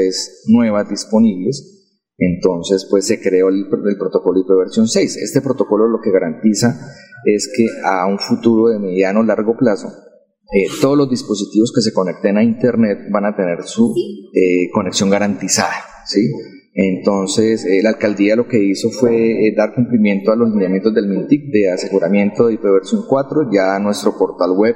nuevas 0.48 0.90
disponibles, 0.90 1.86
entonces 2.18 2.88
pues 2.90 3.06
se 3.06 3.22
creó 3.22 3.50
el, 3.50 3.68
protocolo 3.70 4.40
IP 4.40 4.50
versión 4.58 4.88
6. 4.88 5.18
Este 5.18 5.42
protocolo 5.42 5.88
lo 5.88 6.00
que 6.02 6.12
garantiza 6.12 6.80
es 7.26 7.52
que 7.56 7.68
a 7.84 8.08
un 8.08 8.18
futuro 8.18 8.70
de 8.70 8.80
mediano 8.80 9.22
largo 9.24 9.56
plazo 9.58 9.88
eh, 9.88 10.68
todos 10.82 10.98
los 10.98 11.10
dispositivos 11.10 11.72
que 11.74 11.82
se 11.82 11.94
conecten 11.94 12.38
a 12.38 12.44
Internet 12.44 13.00
van 13.12 13.26
a 13.26 13.36
tener 13.36 13.64
su 13.64 13.94
eh, 14.34 14.70
conexión 14.74 15.10
garantizada. 15.10 15.76
¿sí? 16.06 16.32
Entonces, 16.74 17.66
la 17.82 17.90
alcaldía 17.90 18.36
lo 18.36 18.48
que 18.48 18.64
hizo 18.64 18.90
fue 18.90 19.54
dar 19.56 19.74
cumplimiento 19.74 20.32
a 20.32 20.36
los 20.36 20.50
lineamientos 20.50 20.94
del 20.94 21.08
MINTIC 21.08 21.52
de 21.52 21.72
aseguramiento 21.72 22.48
de 22.48 22.56
IP 22.56 22.64
versión 22.64 23.04
4, 23.08 23.50
ya 23.52 23.80
nuestro 23.80 24.18
portal 24.18 24.52
web 24.58 24.76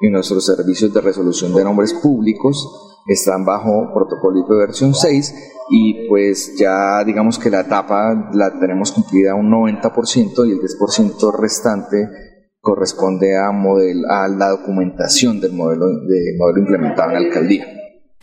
y 0.00 0.10
nuestros 0.10 0.46
servicios 0.46 0.92
de 0.92 1.00
resolución 1.00 1.54
de 1.54 1.64
nombres 1.64 1.94
públicos 1.94 3.02
están 3.06 3.44
bajo 3.44 3.92
protocolo 3.92 4.40
IP 4.40 4.48
versión 4.48 4.94
6 4.94 5.34
y 5.70 6.08
pues 6.08 6.56
ya 6.58 7.02
digamos 7.04 7.38
que 7.38 7.50
la 7.50 7.60
etapa 7.60 8.30
la 8.32 8.58
tenemos 8.58 8.92
cumplida 8.92 9.34
un 9.34 9.50
90% 9.50 10.46
y 10.46 10.52
el 10.52 10.60
10% 10.60 11.32
restante 11.38 12.08
corresponde 12.60 13.36
a, 13.36 13.50
model, 13.50 14.04
a 14.10 14.28
la 14.28 14.50
documentación 14.50 15.40
del 15.40 15.52
modelo, 15.52 15.86
de 15.86 16.36
modelo 16.36 16.60
implementado 16.60 17.10
en 17.10 17.14
la 17.14 17.28
alcaldía. 17.28 17.77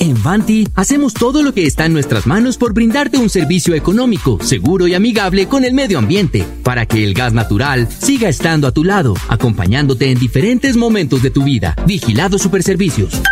En 0.00 0.20
Vanti 0.22 0.66
hacemos 0.74 1.14
todo 1.14 1.40
lo 1.42 1.54
que 1.54 1.66
está 1.66 1.86
en 1.86 1.92
nuestras 1.92 2.26
manos 2.26 2.58
por 2.58 2.74
brindarte 2.74 3.16
un 3.16 3.30
servicio 3.30 3.74
económico, 3.74 4.38
seguro 4.42 4.88
y 4.88 4.94
amigable 4.94 5.46
con 5.46 5.64
el 5.64 5.72
medio 5.72 5.98
ambiente, 5.98 6.44
para 6.64 6.84
que 6.84 7.04
el 7.04 7.14
gas 7.14 7.32
natural 7.32 7.88
siga 7.88 8.28
estando 8.28 8.66
a 8.66 8.72
tu 8.72 8.82
lado, 8.82 9.14
acompañándote 9.28 10.10
en 10.10 10.18
diferentes 10.18 10.76
momentos 10.76 11.22
de 11.22 11.30
tu 11.30 11.44
vida. 11.44 11.76
Vigilado 11.86 12.38
Superservicios. 12.38 13.22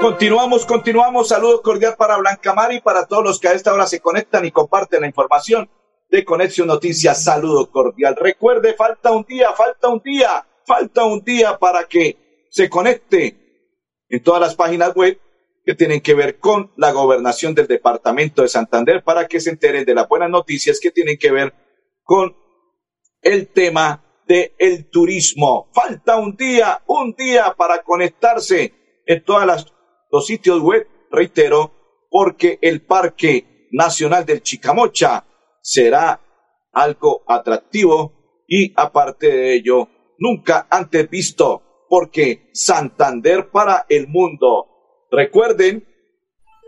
Continuamos, 0.00 0.66
continuamos. 0.66 1.28
Saludos 1.28 1.62
cordial 1.62 1.94
para 1.96 2.18
Blanca 2.18 2.52
Mari 2.52 2.76
y 2.76 2.80
para 2.80 3.06
todos 3.06 3.24
los 3.24 3.40
que 3.40 3.48
a 3.48 3.52
esta 3.52 3.72
hora 3.72 3.86
se 3.86 4.00
conectan 4.00 4.44
y 4.44 4.50
comparten 4.50 5.00
la 5.00 5.06
información 5.06 5.70
de 6.10 6.24
Conexión 6.26 6.68
Noticias. 6.68 7.24
Saludo 7.24 7.70
cordial. 7.70 8.16
Recuerde, 8.20 8.74
falta 8.74 9.12
un 9.12 9.24
día, 9.24 9.48
falta 9.56 9.88
un 9.88 10.02
día, 10.04 10.46
falta 10.66 11.04
un 11.04 11.24
día 11.24 11.58
para 11.58 11.84
que 11.88 12.25
se 12.56 12.70
conecte 12.70 13.36
en 14.08 14.22
todas 14.22 14.40
las 14.40 14.54
páginas 14.54 14.94
web 14.94 15.20
que 15.62 15.74
tienen 15.74 16.00
que 16.00 16.14
ver 16.14 16.38
con 16.38 16.72
la 16.78 16.90
gobernación 16.90 17.54
del 17.54 17.66
departamento 17.66 18.40
de 18.40 18.48
Santander 18.48 19.04
para 19.04 19.28
que 19.28 19.40
se 19.40 19.50
enteren 19.50 19.84
de 19.84 19.94
las 19.94 20.08
buenas 20.08 20.30
noticias 20.30 20.80
que 20.80 20.90
tienen 20.90 21.18
que 21.18 21.30
ver 21.30 21.52
con 22.02 22.34
el 23.20 23.48
tema 23.48 24.22
del 24.26 24.52
el 24.56 24.88
turismo. 24.88 25.70
Falta 25.74 26.16
un 26.16 26.34
día, 26.34 26.82
un 26.86 27.12
día 27.12 27.54
para 27.58 27.82
conectarse 27.82 29.02
en 29.04 29.22
todas 29.22 29.66
los 30.10 30.26
sitios 30.26 30.62
web, 30.62 30.88
reitero, 31.10 32.08
porque 32.08 32.58
el 32.62 32.86
Parque 32.86 33.68
Nacional 33.70 34.24
del 34.24 34.42
Chicamocha 34.42 35.26
será 35.60 36.22
algo 36.72 37.22
atractivo 37.28 38.44
y 38.48 38.72
aparte 38.76 39.26
de 39.26 39.54
ello, 39.56 39.90
nunca 40.16 40.66
antes 40.70 41.10
visto, 41.10 41.65
porque 41.88 42.50
Santander 42.52 43.50
para 43.50 43.86
el 43.88 44.08
mundo. 44.08 44.66
Recuerden 45.10 45.86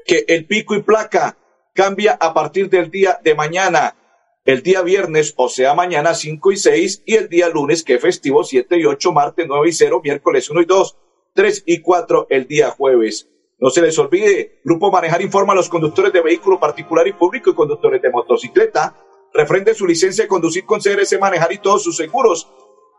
que 0.07 0.25
el 0.29 0.47
pico 0.47 0.75
y 0.75 0.83
placa 0.83 1.39
cambia 1.75 2.19
a 2.21 2.35
partir 2.35 2.71
del 2.71 2.91
día 2.91 3.21
de 3.23 3.35
mañana, 3.35 3.97
el 4.45 4.63
día 4.63 4.83
viernes, 4.83 5.35
o 5.37 5.49
sea, 5.49 5.75
mañana 5.75 6.15
5 6.15 6.53
y 6.53 6.57
6, 6.57 7.03
y 7.07 7.15
el 7.15 7.29
día 7.29 7.49
lunes, 7.49 7.85
que 7.85 7.95
es 7.95 8.01
festivo 8.01 8.43
7 8.43 8.79
y 8.79 8.85
8, 8.85 9.13
martes 9.13 9.47
9 9.47 9.69
y 9.69 9.73
0, 9.73 10.01
miércoles 10.03 10.49
1 10.51 10.63
y 10.63 10.65
2, 10.65 10.97
3 11.35 11.63
y 11.67 11.81
4, 11.81 12.27
el 12.31 12.49
día 12.49 12.71
jueves. 12.71 13.29
No 13.61 13.71
se 13.71 13.83
les 13.83 13.99
olvide, 13.99 14.61
Grupo 14.65 14.91
Manejar 14.91 15.21
informa 15.21 15.53
a 15.53 15.57
los 15.57 15.69
conductores 15.69 16.13
de 16.13 16.23
vehículo 16.23 16.61
particular 16.61 17.07
y 17.09 17.13
público 17.13 17.51
y 17.51 17.55
conductores 17.55 18.01
de 18.01 18.11
motocicleta. 18.11 18.97
Refrende 19.35 19.75
su 19.75 19.87
licencia 19.87 20.25
de 20.25 20.29
conducir 20.29 20.65
con 20.65 20.81
CRS 20.81 21.19
Manejar 21.21 21.53
y 21.53 21.59
todos 21.59 21.83
sus 21.83 21.97
seguros. 21.97 22.49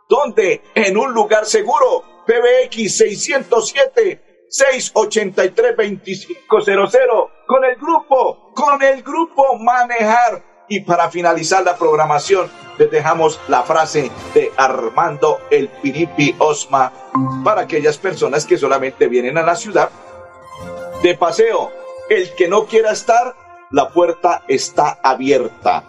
¿Dónde? 0.10 0.64
En 0.74 0.98
un 0.98 1.14
lugar 1.14 1.46
seguro. 1.46 2.04
PBX 2.26 2.98
607 2.98 4.48
683 4.50 5.78
2500. 5.78 7.30
Con 7.46 7.64
el 7.64 7.76
grupo, 7.76 8.52
con 8.56 8.82
el 8.82 9.04
grupo 9.04 9.56
Manejar. 9.60 10.66
Y 10.68 10.82
para 10.82 11.12
finalizar 11.12 11.64
la 11.64 11.78
programación, 11.78 12.50
les 12.80 12.90
dejamos 12.90 13.40
la 13.48 13.62
frase 13.64 14.12
de 14.34 14.52
Armando 14.58 15.42
el 15.52 15.68
Piripi 15.68 16.36
Osma 16.40 16.92
para 17.44 17.62
aquellas 17.62 17.98
personas 17.98 18.46
que 18.46 18.58
solamente 18.58 19.08
vienen 19.08 19.38
a 19.38 19.44
la 19.44 19.56
ciudad 19.56 19.90
de 21.04 21.16
paseo. 21.16 21.72
El 22.10 22.34
que 22.36 22.48
no 22.48 22.66
quiera 22.66 22.92
estar, 22.92 23.36
la 23.72 23.90
puerta 23.90 24.44
está 24.48 25.00
abierta. 25.04 25.84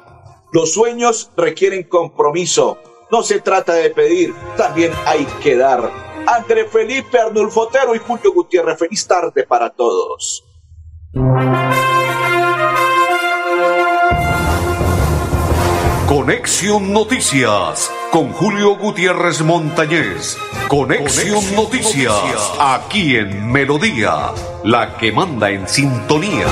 Los 0.52 0.72
sueños 0.72 1.30
requieren 1.36 1.84
compromiso. 1.84 2.78
No 3.10 3.22
se 3.22 3.40
trata 3.40 3.74
de 3.74 3.90
pedir, 3.90 4.34
también 4.56 4.92
hay 5.04 5.24
que 5.42 5.56
dar. 5.56 5.90
André 6.26 6.66
Felipe 6.66 7.18
Arnulfotero 7.18 7.94
y 7.94 7.98
Julio 7.98 8.32
Gutiérrez, 8.32 8.78
feliz 8.78 9.06
tarde 9.06 9.44
para 9.46 9.70
todos. 9.70 10.44
Conexión 16.06 16.92
Noticias 16.92 17.90
con 18.10 18.32
Julio 18.32 18.76
Gutiérrez 18.76 19.42
Montañez. 19.42 20.36
Conexión, 20.68 21.42
Noticias, 21.54 22.52
aquí 22.58 23.16
en 23.16 23.50
Melodía, 23.50 24.32
la 24.64 24.96
que 24.96 25.12
manda 25.12 25.50
en 25.50 25.66
sintonía. 25.68 26.46